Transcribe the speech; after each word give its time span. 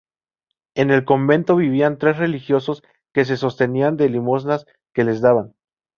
En 0.75 0.89
el 0.89 1.05
convento 1.05 1.55
vivían 1.55 1.99
tres 1.99 2.17
religiosos 2.17 2.81
que 3.13 3.23
se 3.23 3.37
sostenían 3.37 3.97
de 3.97 4.09
limosnas 4.09 4.65
que 4.95 5.03
les 5.03 5.21
daban. 5.21 5.53